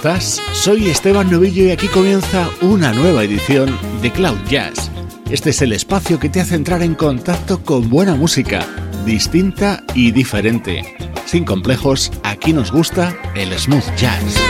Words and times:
Estás? 0.00 0.40
Soy 0.54 0.88
Esteban 0.88 1.30
Novillo 1.30 1.64
y 1.64 1.72
aquí 1.72 1.86
comienza 1.88 2.48
una 2.62 2.90
nueva 2.90 3.22
edición 3.22 3.78
de 4.00 4.10
Cloud 4.10 4.38
Jazz. 4.48 4.90
Este 5.30 5.50
es 5.50 5.60
el 5.60 5.72
espacio 5.72 6.18
que 6.18 6.30
te 6.30 6.40
hace 6.40 6.54
entrar 6.54 6.82
en 6.82 6.94
contacto 6.94 7.62
con 7.62 7.90
buena 7.90 8.14
música, 8.14 8.66
distinta 9.04 9.84
y 9.94 10.10
diferente. 10.10 10.96
Sin 11.26 11.44
complejos, 11.44 12.10
aquí 12.22 12.54
nos 12.54 12.72
gusta 12.72 13.14
el 13.34 13.52
smooth 13.58 13.94
jazz. 13.96 14.49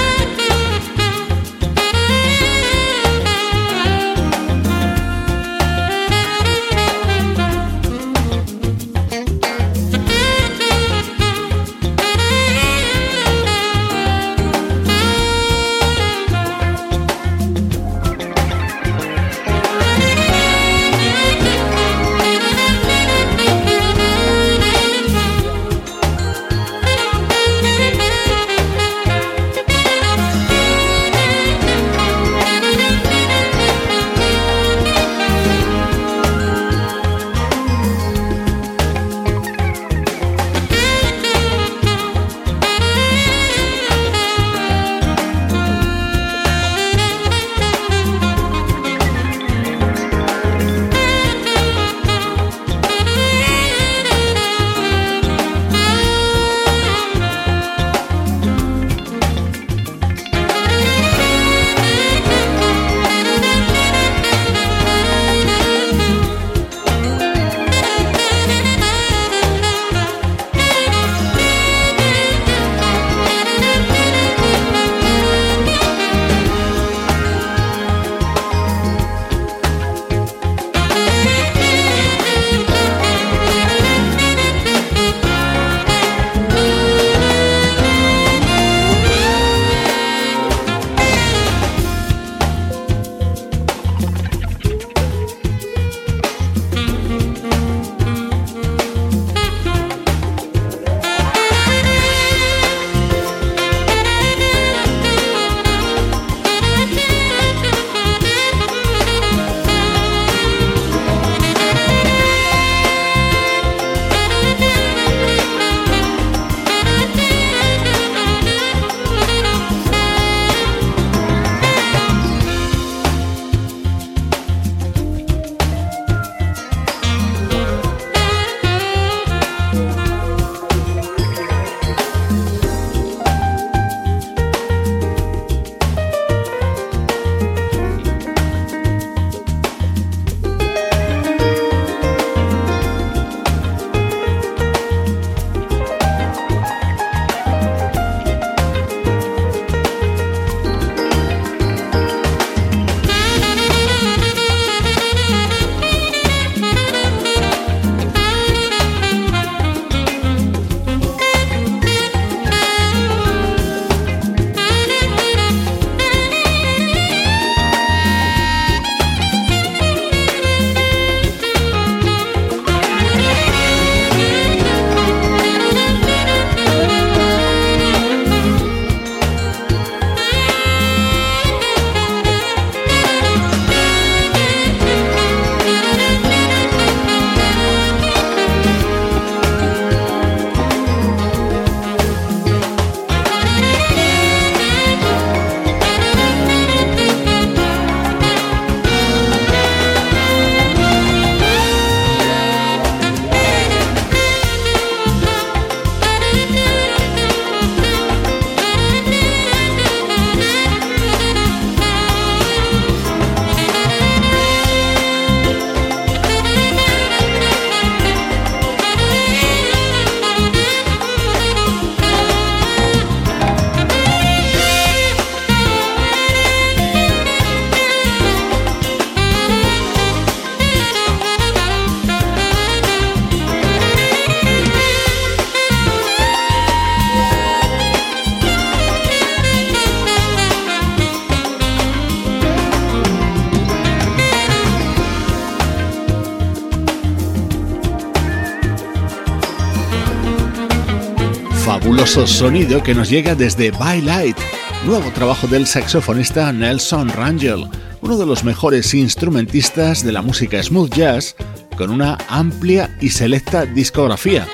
Sonido 252.27 252.83
que 252.83 252.95
nos 252.95 253.09
llega 253.09 253.35
desde 253.35 253.71
By 253.71 254.03
Light, 254.03 254.37
nuevo 254.85 255.11
trabajo 255.13 255.47
del 255.47 255.67
saxofonista 255.67 256.53
Nelson 256.53 257.09
Rangel, 257.09 257.67
uno 258.03 258.19
de 258.19 258.27
los 258.27 258.45
mejores 258.45 258.93
instrumentistas 258.95 260.05
de 260.05 260.13
la 260.13 260.21
música 260.21 260.63
smooth 260.63 260.93
jazz, 260.95 261.35
con 261.77 261.91
una 261.91 262.19
amplia 262.29 262.97
y 263.01 263.11
selecta 263.11 263.65
discografía. 263.65 264.47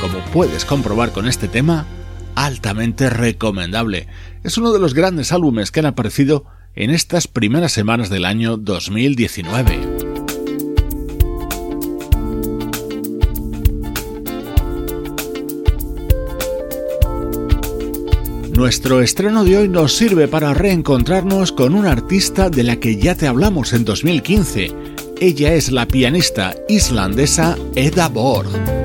Como 0.00 0.18
puedes 0.32 0.64
comprobar 0.64 1.12
con 1.12 1.28
este 1.28 1.48
tema, 1.48 1.86
altamente 2.34 3.08
recomendable. 3.08 4.08
Es 4.42 4.58
uno 4.58 4.72
de 4.72 4.80
los 4.80 4.94
grandes 4.94 5.32
álbumes 5.32 5.70
que 5.70 5.80
han 5.80 5.86
aparecido 5.86 6.44
en 6.74 6.90
estas 6.90 7.28
primeras 7.28 7.72
semanas 7.72 8.10
del 8.10 8.24
año 8.24 8.56
2019. 8.56 9.91
Nuestro 18.62 19.02
estreno 19.02 19.42
de 19.42 19.56
hoy 19.56 19.68
nos 19.68 19.92
sirve 19.96 20.28
para 20.28 20.54
reencontrarnos 20.54 21.50
con 21.50 21.74
una 21.74 21.90
artista 21.90 22.48
de 22.48 22.62
la 22.62 22.76
que 22.76 22.96
ya 22.96 23.16
te 23.16 23.26
hablamos 23.26 23.72
en 23.72 23.84
2015. 23.84 24.70
Ella 25.20 25.54
es 25.54 25.72
la 25.72 25.88
pianista 25.88 26.54
islandesa 26.68 27.58
Edda 27.74 28.06
Borg. 28.08 28.81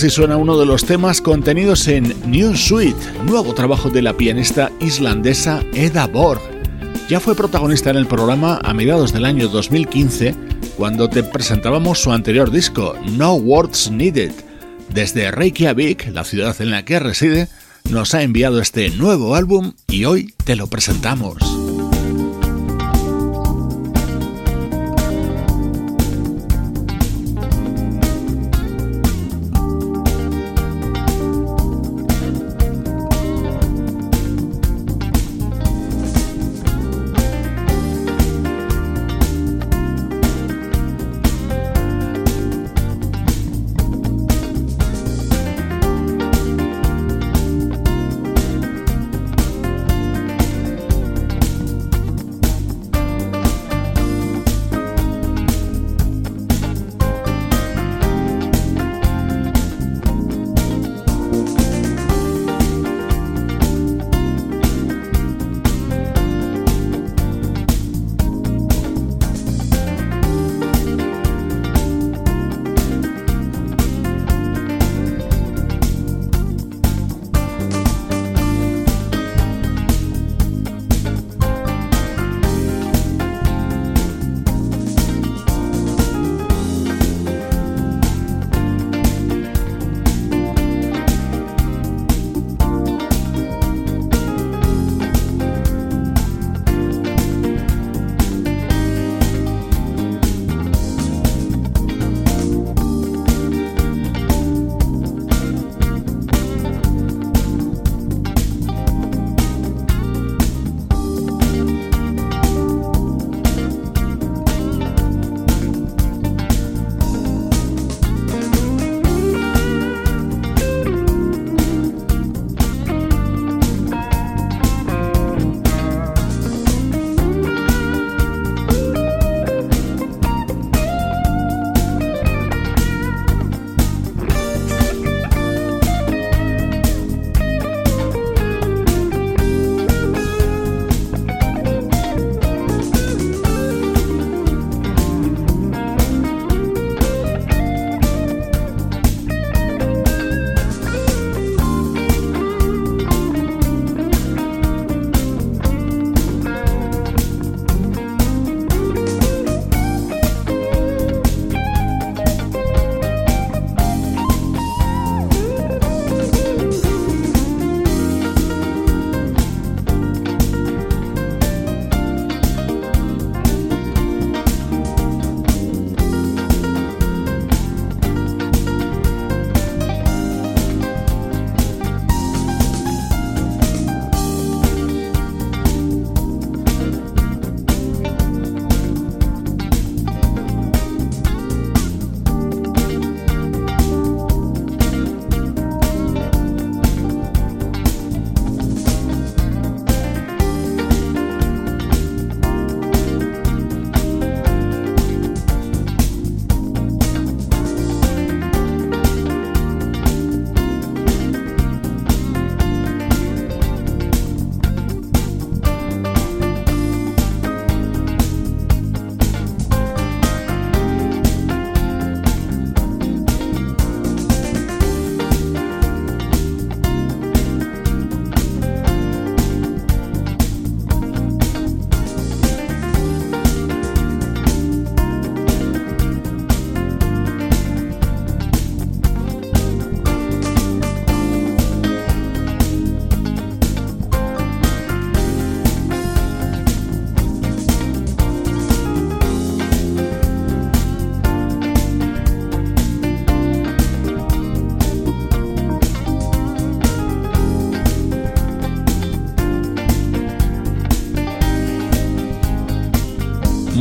Así 0.00 0.08
suena 0.08 0.38
uno 0.38 0.56
de 0.56 0.64
los 0.64 0.86
temas 0.86 1.20
contenidos 1.20 1.86
en 1.86 2.14
New 2.24 2.56
Suite, 2.56 2.96
nuevo 3.26 3.52
trabajo 3.52 3.90
de 3.90 4.00
la 4.00 4.16
pianista 4.16 4.72
islandesa 4.80 5.62
Eda 5.74 6.06
Borg. 6.06 6.40
Ya 7.10 7.20
fue 7.20 7.34
protagonista 7.34 7.90
en 7.90 7.96
el 7.96 8.06
programa 8.06 8.58
a 8.64 8.72
mediados 8.72 9.12
del 9.12 9.26
año 9.26 9.48
2015 9.48 10.34
cuando 10.78 11.10
te 11.10 11.22
presentábamos 11.22 11.98
su 11.98 12.12
anterior 12.12 12.50
disco, 12.50 12.94
No 13.10 13.34
Words 13.34 13.90
Needed. 13.90 14.32
Desde 14.88 15.30
Reykjavik, 15.30 16.08
la 16.14 16.24
ciudad 16.24 16.58
en 16.62 16.70
la 16.70 16.82
que 16.82 16.98
reside, 16.98 17.48
nos 17.90 18.14
ha 18.14 18.22
enviado 18.22 18.62
este 18.62 18.88
nuevo 18.88 19.34
álbum 19.34 19.74
y 19.86 20.06
hoy 20.06 20.32
te 20.46 20.56
lo 20.56 20.68
presentamos. 20.68 21.59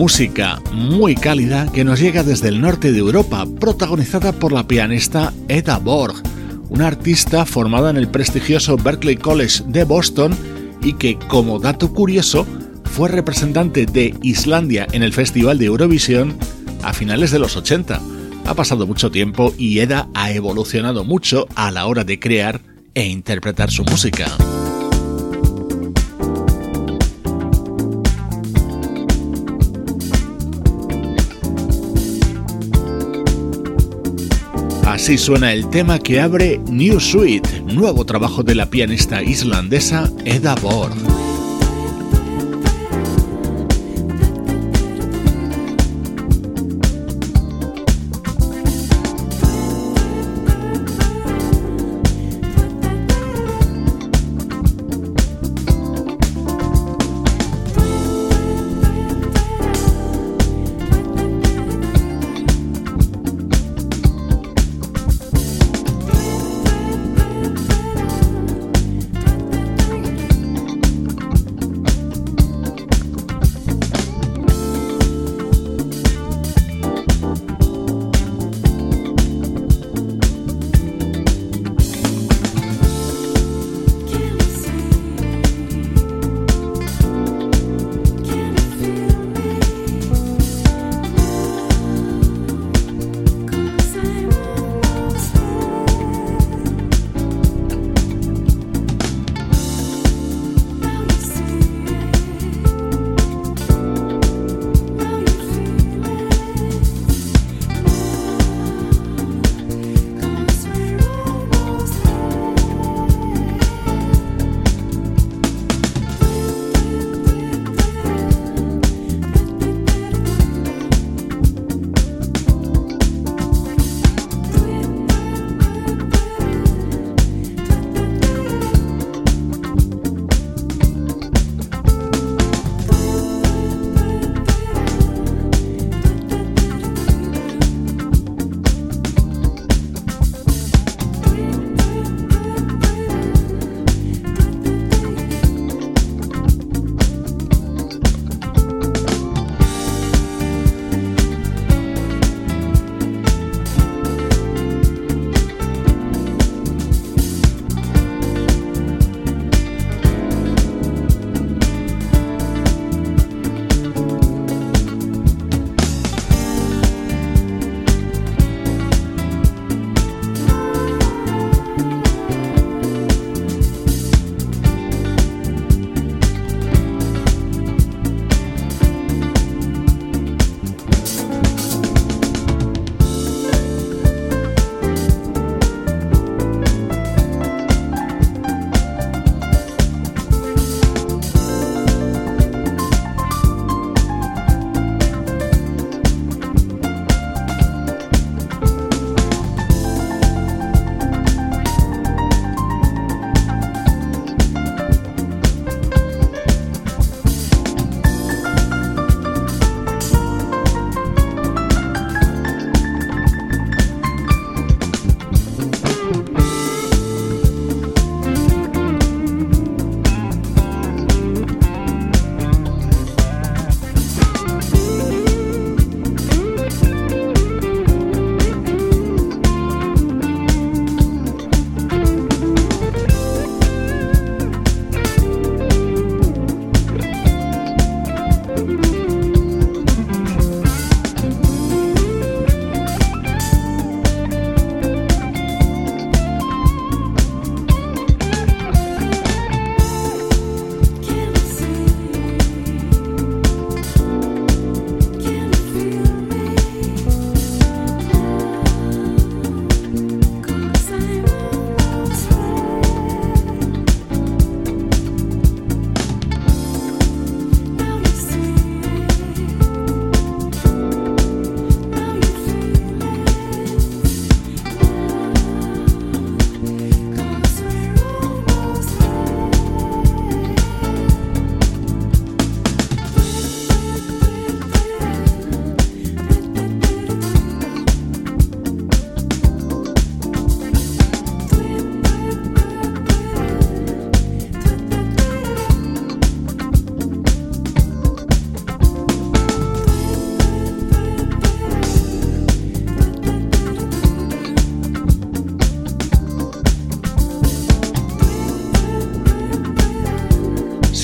Música 0.09 0.59
muy 0.71 1.13
cálida 1.13 1.71
que 1.71 1.83
nos 1.83 1.99
llega 1.99 2.23
desde 2.23 2.47
el 2.47 2.61
norte 2.61 2.91
de 2.91 2.97
Europa, 2.97 3.45
protagonizada 3.59 4.31
por 4.31 4.51
la 4.51 4.67
pianista 4.67 5.31
Edda 5.47 5.77
Borg, 5.77 6.15
una 6.69 6.87
artista 6.87 7.45
formada 7.45 7.91
en 7.91 7.97
el 7.97 8.07
prestigioso 8.07 8.75
Berklee 8.75 9.17
College 9.17 9.65
de 9.67 9.83
Boston 9.83 10.35
y 10.81 10.93
que, 10.93 11.19
como 11.27 11.59
dato 11.59 11.93
curioso, 11.93 12.47
fue 12.85 13.09
representante 13.09 13.85
de 13.85 14.15
Islandia 14.23 14.87
en 14.93 15.03
el 15.03 15.13
Festival 15.13 15.59
de 15.59 15.65
Eurovisión 15.65 16.35
a 16.81 16.91
finales 16.91 17.29
de 17.29 17.37
los 17.37 17.55
80. 17.55 18.01
Ha 18.47 18.53
pasado 18.55 18.87
mucho 18.87 19.11
tiempo 19.11 19.53
y 19.59 19.77
Edda 19.77 20.09
ha 20.15 20.31
evolucionado 20.31 21.03
mucho 21.03 21.47
a 21.53 21.69
la 21.69 21.85
hora 21.85 22.03
de 22.03 22.19
crear 22.19 22.61
e 22.95 23.05
interpretar 23.05 23.69
su 23.69 23.83
música. 23.83 24.25
Así 34.99 35.17
suena 35.17 35.53
el 35.53 35.69
tema 35.69 35.97
que 35.97 36.19
abre 36.19 36.59
New 36.69 36.99
Suite, 36.99 37.61
nuevo 37.61 38.05
trabajo 38.05 38.43
de 38.43 38.53
la 38.53 38.65
pianista 38.65 39.23
islandesa 39.23 40.11
Edda 40.25 40.55
Borg. 40.55 41.28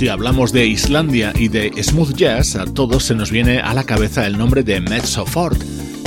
Si 0.05 0.09
hablamos 0.09 0.51
de 0.51 0.67
Islandia 0.67 1.33
y 1.35 1.47
de 1.47 1.71
smooth 1.81 2.13
jazz, 2.13 2.55
a 2.55 2.65
todos 2.65 3.05
se 3.05 3.15
nos 3.15 3.31
viene 3.31 3.57
a 3.57 3.73
la 3.73 3.85
cabeza 3.85 4.27
el 4.27 4.37
nombre 4.37 4.61
de 4.61 4.79
Mezzo 4.79 5.25
Ford, 5.25 5.57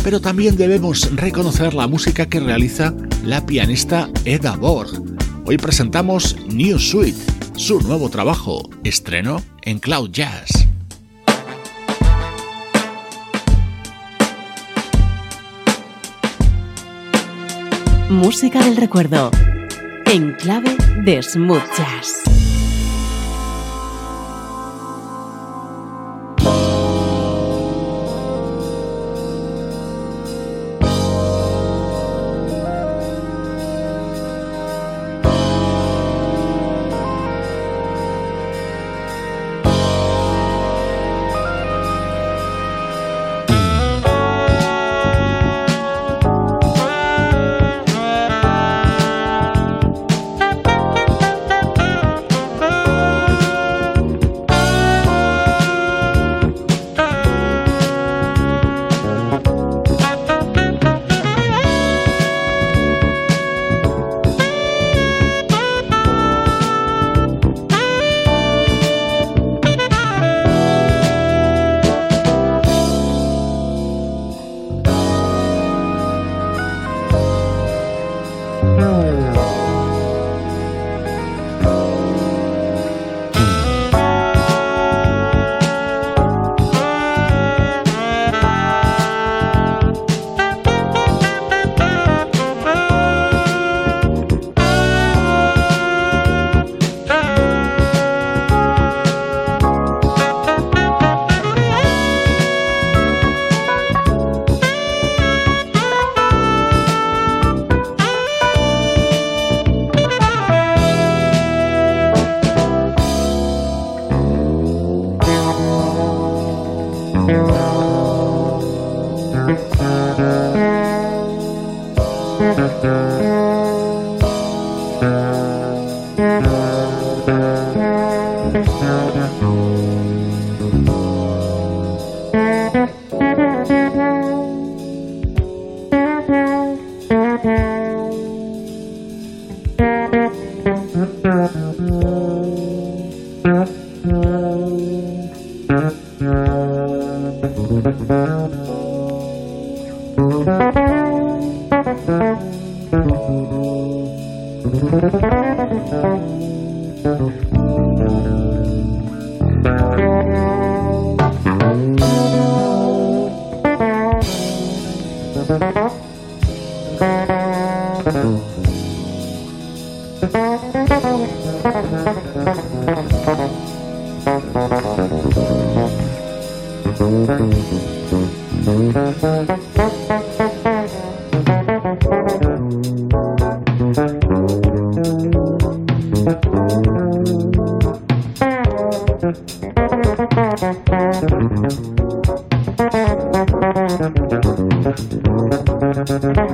pero 0.04 0.20
también 0.20 0.56
debemos 0.56 1.12
reconocer 1.16 1.74
la 1.74 1.88
música 1.88 2.26
que 2.26 2.38
realiza 2.38 2.94
la 3.24 3.44
pianista 3.44 4.08
Eda 4.24 4.54
Borg. 4.54 5.02
Hoy 5.46 5.56
presentamos 5.56 6.36
New 6.46 6.78
Suite, 6.78 7.18
su 7.56 7.80
nuevo 7.80 8.08
trabajo, 8.08 8.70
estreno 8.84 9.42
en 9.62 9.80
Cloud 9.80 10.10
Jazz. 10.12 10.68
Música 18.08 18.62
del 18.62 18.76
recuerdo, 18.76 19.32
en 20.06 20.34
clave 20.34 20.76
de 21.04 21.20
smooth 21.20 21.64
jazz. 21.76 22.37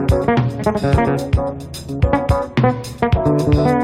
Viajando 0.06 1.14
en 3.70 3.83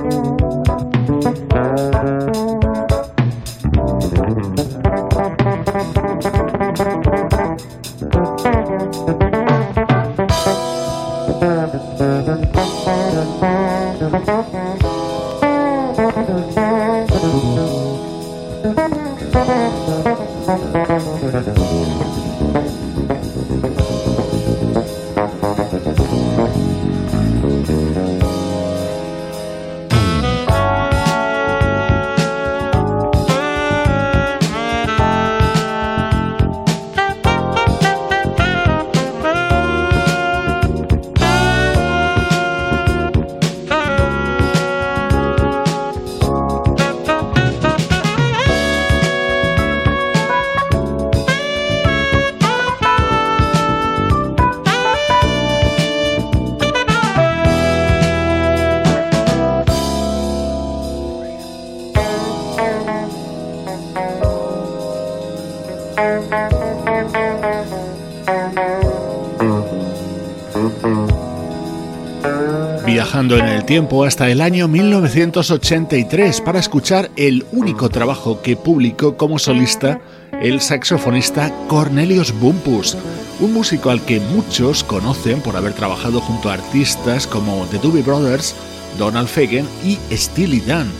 tiempo 73.71 74.05
hasta 74.05 74.29
el 74.29 74.41
año 74.41 74.67
1983 74.67 76.41
para 76.41 76.59
escuchar 76.59 77.09
el 77.15 77.47
único 77.53 77.89
trabajo 77.89 78.43
que 78.43 78.57
publicó 78.57 79.17
como 79.17 79.39
solista 79.39 80.01
el 80.43 80.61
saxofonista 80.61 81.55
Cornelius 81.69 82.37
Bumpus, 82.41 82.97
un 83.39 83.53
músico 83.53 83.91
al 83.91 84.05
que 84.05 84.19
muchos 84.19 84.83
conocen 84.83 85.41
por 85.41 85.55
haber 85.55 85.73
trabajado 85.75 86.21
junto 86.21 86.51
a 86.51 86.55
artistas 86.55 87.29
como 87.29 87.65
The 87.67 87.79
Doobie 87.79 88.03
Brothers, 88.03 88.57
Donald 88.99 89.29
Fagen 89.29 89.69
y 89.85 90.01
Steely 90.17 90.59
Dan. 90.63 90.91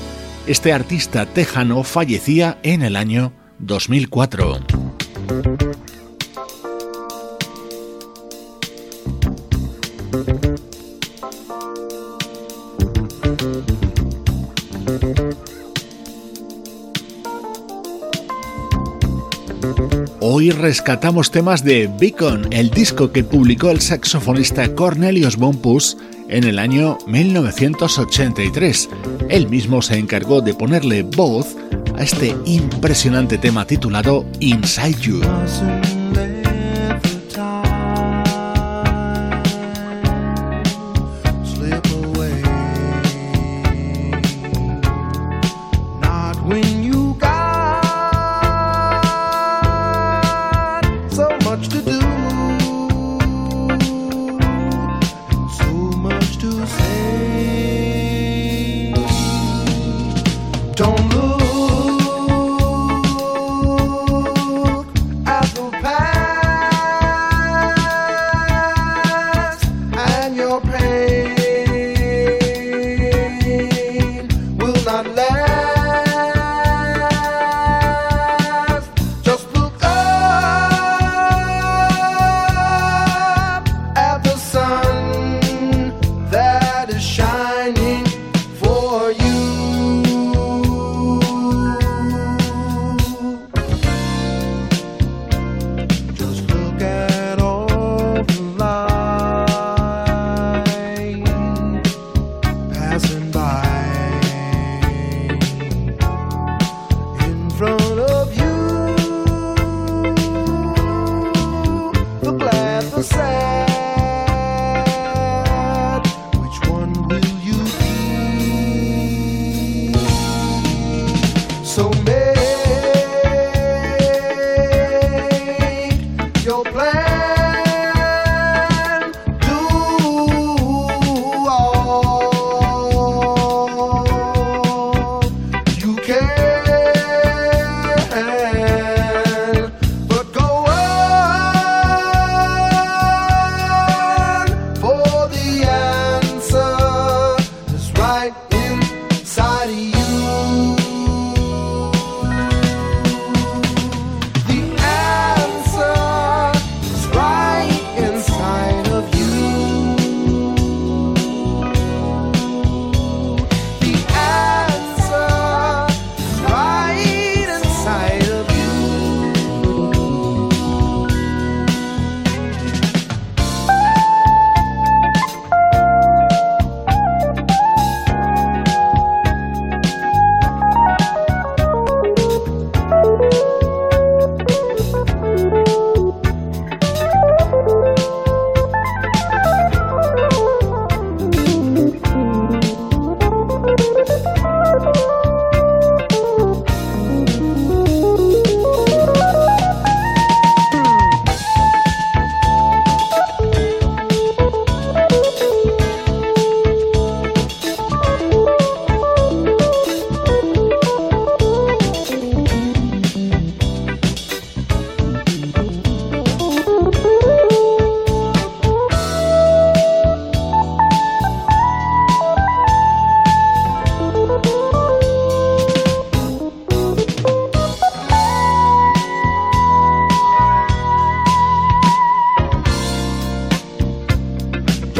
Este 0.47 0.73
artista 0.73 1.27
tejano 1.27 1.83
fallecía 1.83 2.59
en 2.63 2.83
el 2.83 2.95
año 2.95 3.33
2004. 3.59 4.61
Hoy 20.23 20.51
rescatamos 20.51 21.31
temas 21.31 21.65
de 21.65 21.91
Beacon, 21.99 22.53
el 22.53 22.71
disco 22.71 23.11
que 23.11 23.25
publicó 23.25 23.71
el 23.71 23.81
saxofonista 23.81 24.75
Cornelius 24.75 25.37
Bompus 25.37 25.97
en 26.29 26.45
el 26.45 26.59
año 26.59 26.99
1983. 27.07 28.89
Él 29.29 29.49
mismo 29.49 29.83
se 29.83 29.99
encargó 29.99 30.41
de 30.41 30.55
ponerle 30.55 31.03
voz 31.03 31.57
a 31.97 32.03
este 32.03 32.37
impresionante 32.45 33.39
tema 33.39 33.67
titulado 33.67 34.25
Inside 34.41 35.01
You. 35.01 35.21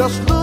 just 0.01 0.27
look 0.31 0.40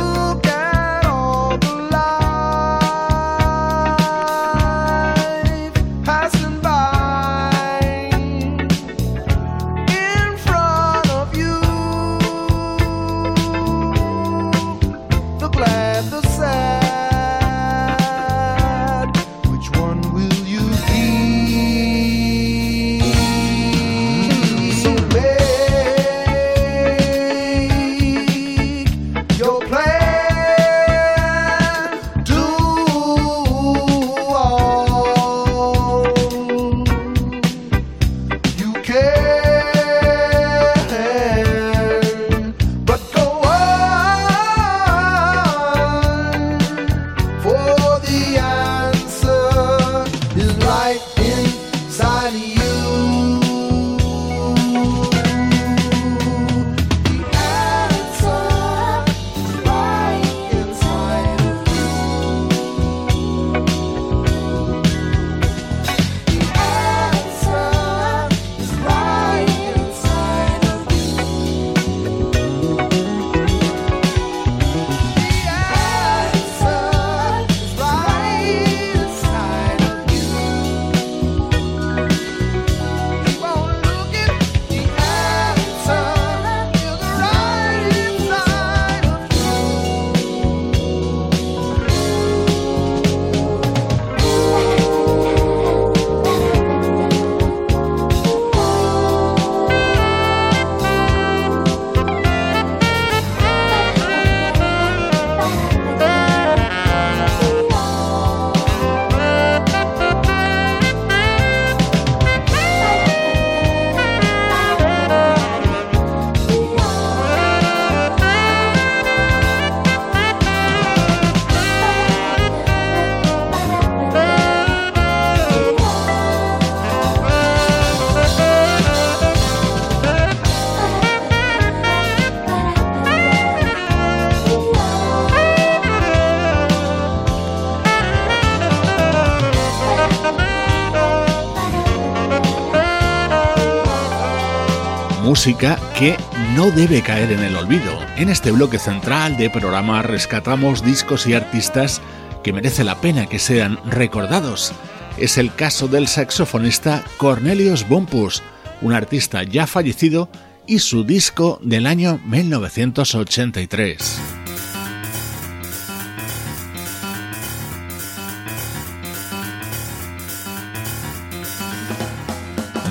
que 145.54 146.16
no 146.54 146.70
debe 146.70 147.00
caer 147.00 147.32
en 147.32 147.40
el 147.40 147.56
olvido. 147.56 147.98
En 148.16 148.28
este 148.28 148.50
bloque 148.50 148.78
central 148.78 149.36
de 149.36 149.48
programa 149.48 150.02
rescatamos 150.02 150.84
discos 150.84 151.26
y 151.26 151.34
artistas 151.34 152.02
que 152.44 152.52
merece 152.52 152.84
la 152.84 153.00
pena 153.00 153.26
que 153.26 153.38
sean 153.38 153.78
recordados. 153.86 154.72
Es 155.16 155.38
el 155.38 155.54
caso 155.54 155.88
del 155.88 156.06
saxofonista 156.06 157.02
Cornelius 157.16 157.88
Bumpus, 157.88 158.42
un 158.82 158.92
artista 158.92 159.42
ya 159.42 159.66
fallecido 159.66 160.28
y 160.66 160.80
su 160.80 161.04
disco 161.04 161.58
del 161.62 161.86
año 161.86 162.20
1983. 162.26 164.37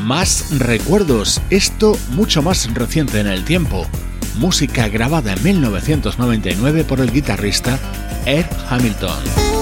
Más 0.07 0.57
recuerdos, 0.57 1.41
esto 1.49 1.99
mucho 2.11 2.41
más 2.41 2.73
reciente 2.73 3.19
en 3.19 3.27
el 3.27 3.43
tiempo. 3.43 3.85
Música 4.37 4.87
grabada 4.87 5.33
en 5.33 5.43
1999 5.43 6.85
por 6.85 7.01
el 7.01 7.11
guitarrista 7.11 7.77
Ed 8.25 8.45
Hamilton. 8.69 9.56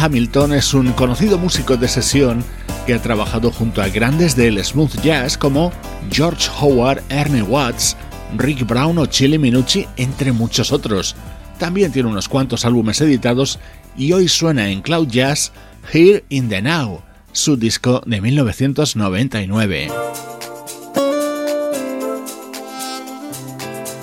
Hamilton 0.00 0.52
es 0.52 0.74
un 0.74 0.92
conocido 0.92 1.38
músico 1.38 1.76
de 1.76 1.88
sesión 1.88 2.44
que 2.86 2.94
ha 2.94 3.02
trabajado 3.02 3.50
junto 3.50 3.82
a 3.82 3.88
grandes 3.88 4.36
del 4.36 4.64
smooth 4.64 5.00
jazz 5.02 5.36
como 5.36 5.72
George 6.08 6.48
Howard, 6.60 7.02
Ernie 7.08 7.42
Watts, 7.42 7.96
Rick 8.36 8.64
Brown 8.64 8.96
o 8.98 9.06
Chili 9.06 9.38
Minucci, 9.38 9.88
entre 9.96 10.30
muchos 10.30 10.70
otros. 10.70 11.16
También 11.58 11.90
tiene 11.90 12.08
unos 12.08 12.28
cuantos 12.28 12.64
álbumes 12.64 13.00
editados 13.00 13.58
y 13.96 14.12
hoy 14.12 14.28
suena 14.28 14.68
en 14.68 14.82
Cloud 14.82 15.08
Jazz 15.08 15.50
Here 15.92 16.24
in 16.28 16.48
the 16.48 16.62
Now, 16.62 17.02
su 17.32 17.56
disco 17.56 18.00
de 18.06 18.20
1999. 18.20 19.88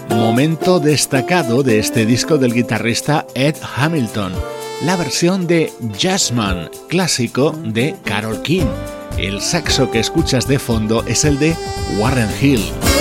Momento 0.10 0.82
destacado 0.82 1.64
de 1.64 1.80
este 1.80 2.06
disco 2.06 2.38
del 2.38 2.54
guitarrista 2.54 3.26
Ed 3.34 3.56
Hamilton, 3.78 4.34
la 4.82 4.96
versión 4.96 5.48
de 5.48 5.72
Jazzman, 5.98 6.70
clásico 6.90 7.52
de 7.64 7.96
Carol 8.04 8.42
King. 8.42 8.66
El 9.18 9.42
saxo 9.42 9.90
que 9.90 10.00
escuchas 10.00 10.48
de 10.48 10.60
fondo 10.60 11.04
es 11.08 11.24
el 11.24 11.40
de 11.40 11.56
Warren 11.98 12.30
Hill. 12.42 12.95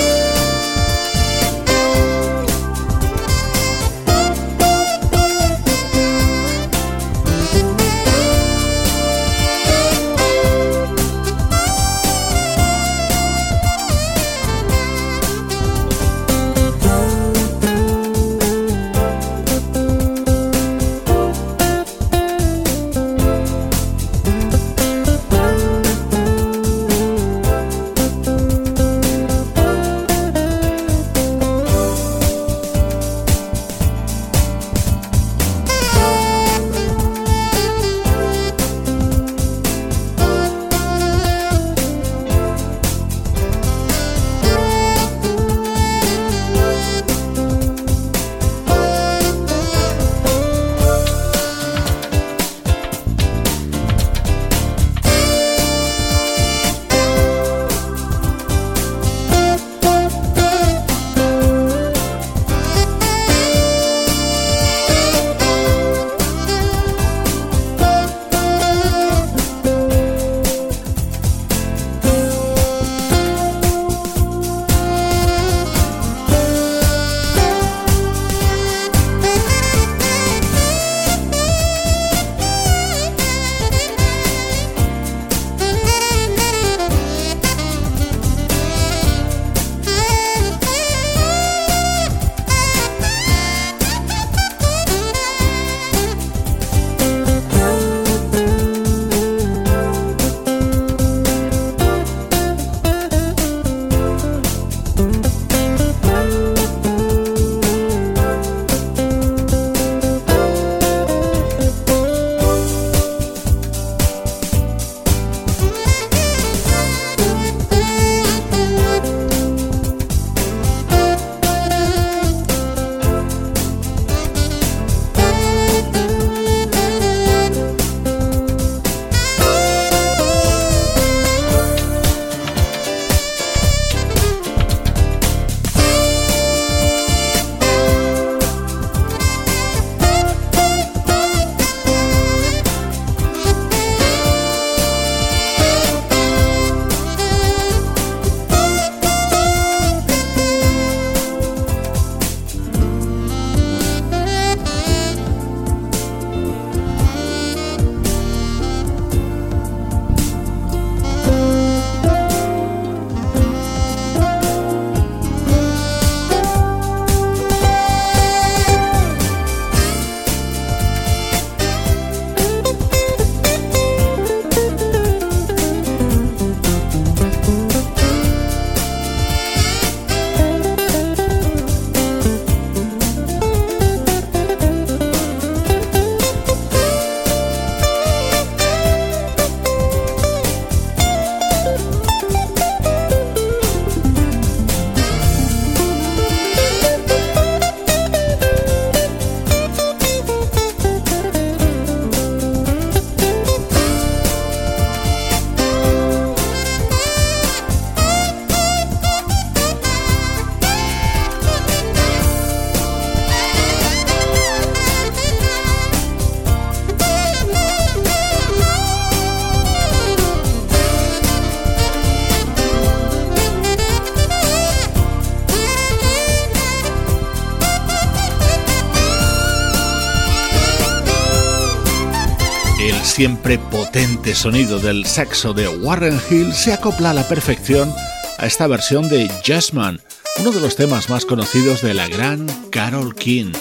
Siempre 233.14 233.58
potente 233.58 234.34
sonido 234.34 234.80
del 234.80 235.06
saxo 235.06 235.52
de 235.52 235.68
Warren 235.68 236.20
Hill 236.28 236.52
se 236.52 236.72
acopla 236.72 237.10
a 237.10 237.14
la 237.14 237.22
perfección 237.22 237.94
a 238.38 238.46
esta 238.46 238.66
versión 238.66 239.08
de 239.08 239.30
Jazzman, 239.44 240.00
uno 240.40 240.50
de 240.50 240.60
los 240.60 240.74
temas 240.74 241.08
más 241.08 241.24
conocidos 241.24 241.80
de 241.80 241.94
la 241.94 242.08
gran 242.08 242.44
Carol 242.72 243.14
King. 243.14 243.52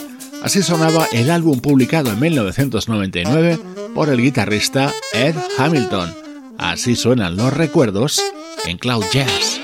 Así 0.42 0.64
sonaba 0.64 1.08
el 1.12 1.30
álbum 1.30 1.60
publicado 1.60 2.10
en 2.10 2.20
1999 2.20 3.60
por 3.94 4.10
el 4.10 4.24
guitarrista 4.24 4.92
Ed 5.14 5.36
Hamilton. 5.60 6.12
Así 6.58 6.96
suenan 6.96 7.38
los 7.38 7.54
recuerdos 7.54 8.24
en 8.66 8.80
Cloud 8.80 9.06
Jazz. 9.14 9.62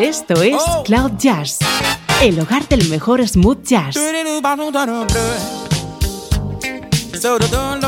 Esto 0.00 0.42
es. 0.42 0.56
Cloud 0.84 1.12
Jazz, 1.16 1.60
el 2.22 2.40
hogar 2.40 2.66
del 2.66 2.88
mejor 2.88 3.26
smooth 3.26 3.62
jazz. 3.62 3.94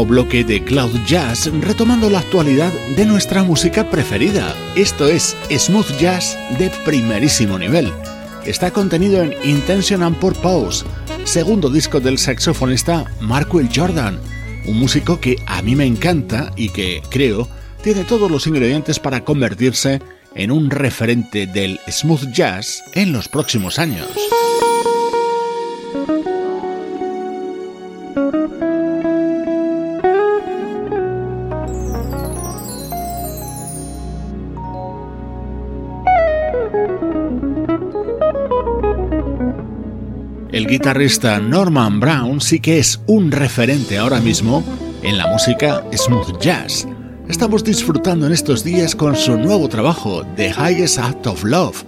Bloque 0.00 0.42
de 0.42 0.64
Cloud 0.64 0.98
Jazz 1.06 1.50
retomando 1.60 2.08
la 2.08 2.20
actualidad 2.20 2.72
de 2.96 3.04
nuestra 3.04 3.42
música 3.42 3.90
preferida. 3.90 4.56
Esto 4.74 5.06
es 5.06 5.36
smooth 5.50 5.98
jazz 5.98 6.38
de 6.58 6.70
primerísimo 6.84 7.58
nivel. 7.58 7.92
Está 8.46 8.70
contenido 8.70 9.22
en 9.22 9.34
Intention 9.44 10.02
and 10.02 10.16
Purpose, 10.16 10.84
segundo 11.24 11.68
disco 11.68 12.00
del 12.00 12.16
saxofonista 12.18 13.04
Markwell 13.20 13.68
Jordan, 13.72 14.18
un 14.66 14.78
músico 14.78 15.20
que 15.20 15.36
a 15.46 15.60
mí 15.60 15.76
me 15.76 15.84
encanta 15.84 16.50
y 16.56 16.70
que, 16.70 17.02
creo, 17.10 17.46
tiene 17.82 18.04
todos 18.04 18.30
los 18.30 18.46
ingredientes 18.46 18.98
para 18.98 19.24
convertirse 19.24 20.00
en 20.34 20.50
un 20.50 20.70
referente 20.70 21.46
del 21.46 21.78
smooth 21.86 22.32
jazz 22.32 22.82
en 22.94 23.12
los 23.12 23.28
próximos 23.28 23.78
años. 23.78 24.08
Guitarrista 40.82 41.38
Norman 41.38 42.00
Brown 42.00 42.40
sí 42.40 42.58
que 42.58 42.80
es 42.80 42.98
un 43.06 43.30
referente 43.30 43.98
ahora 43.98 44.20
mismo 44.20 44.64
en 45.04 45.16
la 45.16 45.28
música 45.28 45.84
smooth 45.96 46.40
jazz. 46.40 46.88
Estamos 47.28 47.62
disfrutando 47.62 48.26
en 48.26 48.32
estos 48.32 48.64
días 48.64 48.96
con 48.96 49.14
su 49.14 49.38
nuevo 49.38 49.68
trabajo, 49.68 50.26
The 50.34 50.48
Highest 50.48 50.98
Act 50.98 51.28
of 51.28 51.44
Love. 51.44 51.84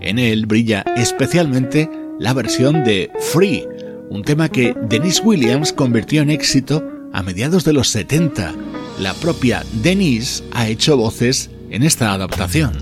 En 0.00 0.18
él 0.18 0.46
brilla 0.46 0.82
especialmente 0.96 1.90
la 2.18 2.32
versión 2.32 2.84
de 2.84 3.10
Free, 3.20 3.66
un 4.08 4.24
tema 4.24 4.48
que 4.48 4.74
Denise 4.88 5.20
Williams 5.22 5.74
convirtió 5.74 6.22
en 6.22 6.30
éxito 6.30 6.82
a 7.12 7.22
mediados 7.22 7.64
de 7.64 7.74
los 7.74 7.88
70. 7.88 8.54
La 8.98 9.12
propia 9.12 9.62
Denise 9.82 10.42
ha 10.52 10.68
hecho 10.68 10.96
voces 10.96 11.50
en 11.68 11.82
esta 11.82 12.14
adaptación. 12.14 12.72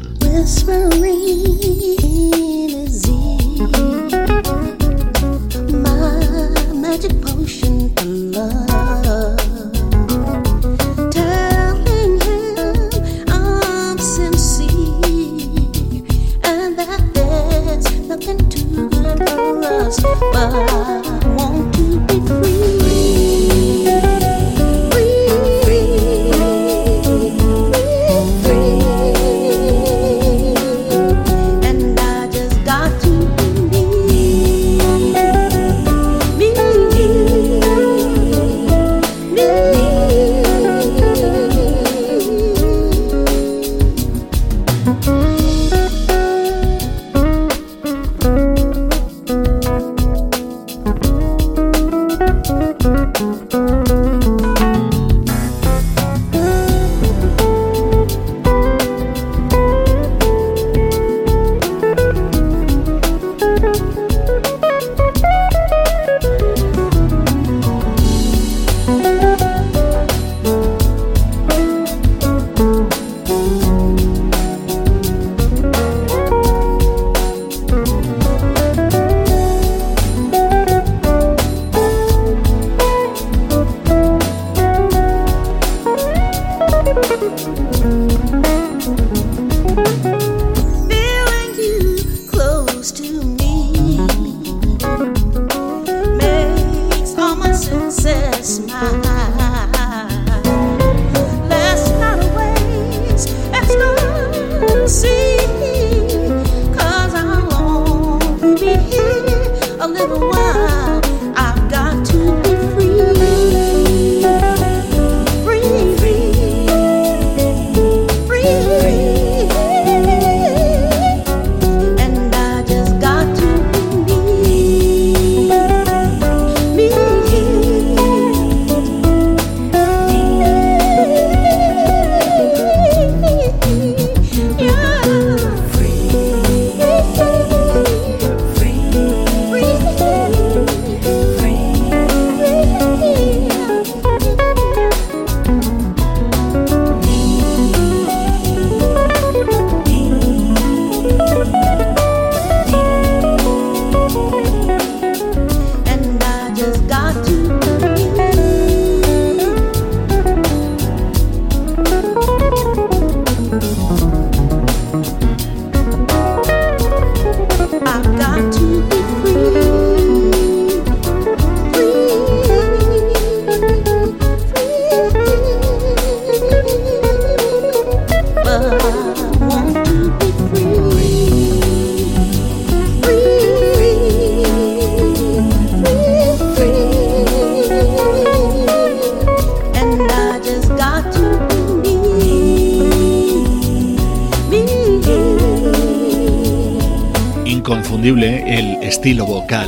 El 98.59 99.06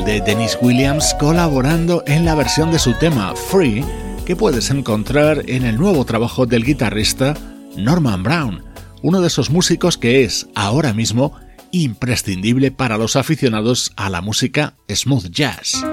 de 0.09 0.23
Dennis 0.23 0.57
Williams 0.63 1.15
colaborando 1.21 2.03
en 2.07 2.25
la 2.25 2.35
versión 2.35 2.73
de 2.73 2.79
su 2.79 2.95
tema 2.95 3.35
Free 3.37 3.85
que 4.25 4.37
puedes 4.37 4.71
encontrar 4.71 5.43
en 5.51 5.67
el 5.67 5.77
nuevo 5.77 6.07
trabajo 6.07 6.47
del 6.47 6.65
guitarrista 6.65 7.35
Norman 7.77 8.23
Brown, 8.23 8.65
uno 9.03 9.21
de 9.21 9.27
esos 9.27 9.51
músicos 9.51 9.99
que 9.99 10.25
es 10.25 10.47
ahora 10.55 10.95
mismo 10.95 11.35
imprescindible 11.73 12.71
para 12.71 12.97
los 12.97 13.17
aficionados 13.17 13.93
a 13.97 14.09
la 14.09 14.23
música 14.23 14.79
smooth 14.89 15.27
jazz. 15.29 15.85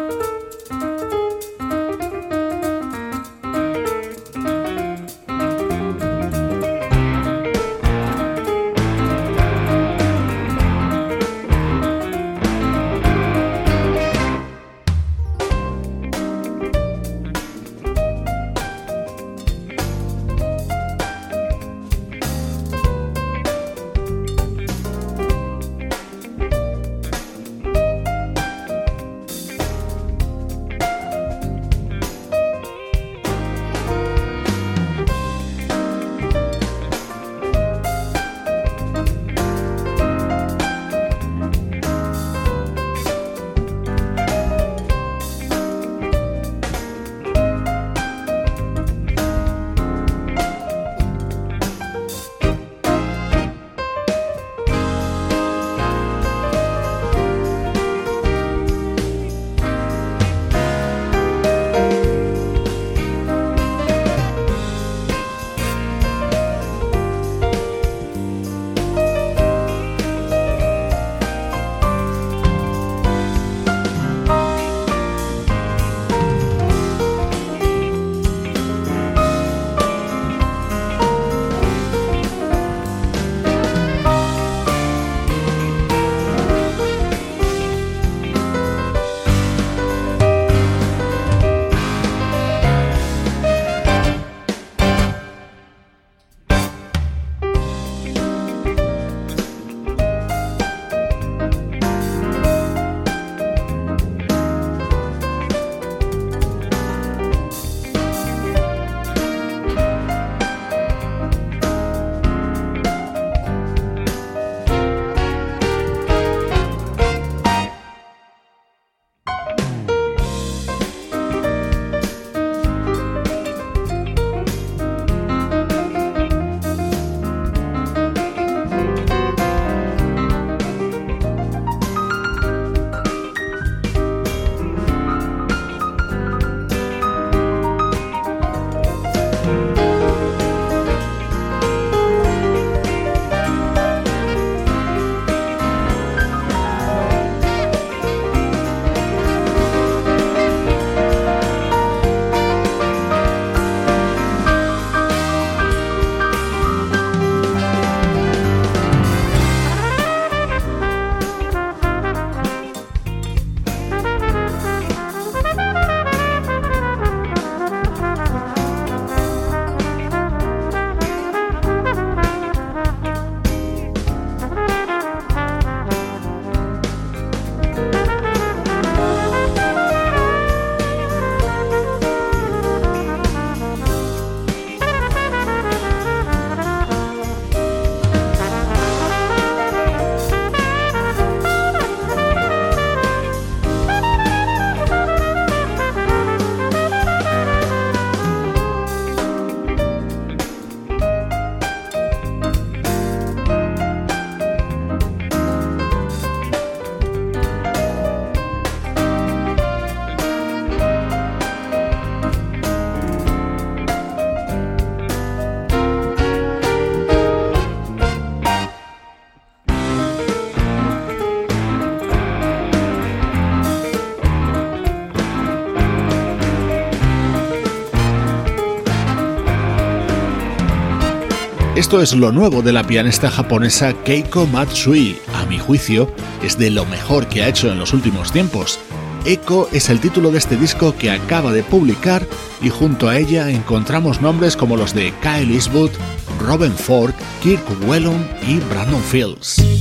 Esto 231.85 232.01
es 232.01 232.15
lo 232.15 232.31
nuevo 232.31 232.63
de 232.63 232.73
la 232.73 232.83
pianista 232.83 233.29
japonesa 233.29 233.93
Keiko 233.93 234.47
Matsui. 234.47 235.19
A 235.35 235.45
mi 235.45 235.59
juicio, 235.59 236.11
es 236.41 236.57
de 236.57 236.71
lo 236.71 236.83
mejor 236.87 237.27
que 237.27 237.43
ha 237.43 237.47
hecho 237.47 237.71
en 237.71 237.77
los 237.77 237.93
últimos 237.93 238.31
tiempos. 238.31 238.79
Echo 239.23 239.69
es 239.71 239.89
el 239.91 239.99
título 239.99 240.31
de 240.31 240.39
este 240.39 240.57
disco 240.57 240.95
que 240.97 241.11
acaba 241.11 241.53
de 241.53 241.61
publicar 241.61 242.25
y 242.59 242.69
junto 242.69 243.07
a 243.07 243.19
ella 243.19 243.51
encontramos 243.51 244.19
nombres 244.19 244.57
como 244.57 244.77
los 244.77 244.95
de 244.95 245.13
Kyle 245.21 245.53
Eastwood, 245.53 245.91
Robin 246.39 246.73
Ford, 246.73 247.13
Kirk 247.43 247.63
Whelan 247.87 248.27
y 248.47 248.57
Brandon 248.61 249.03
Fields. 249.03 249.74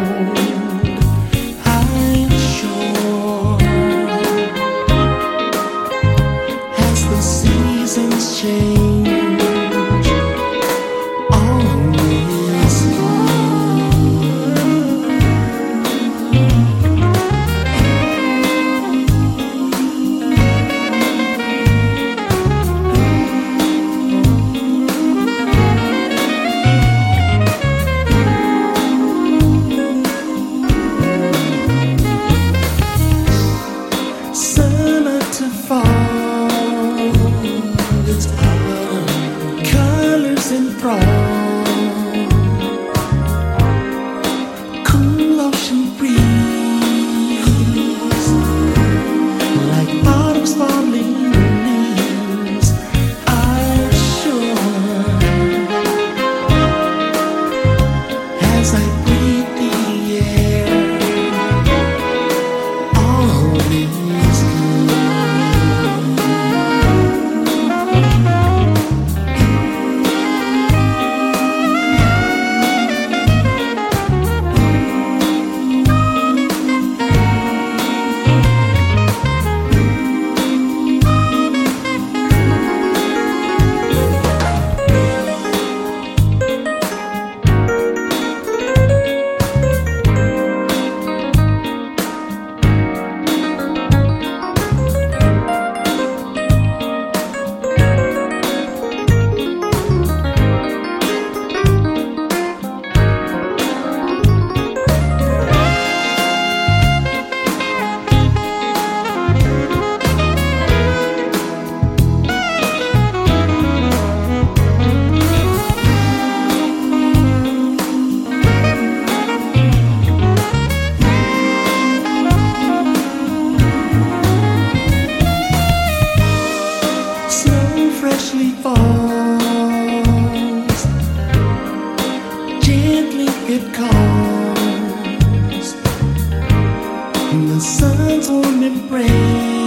The 137.30 137.60
sun's 137.60 138.30
warm 138.30 138.62
embrace. 138.62 139.57